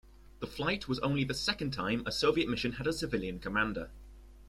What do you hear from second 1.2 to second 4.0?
the second time a Soviet mission had a civilian commander.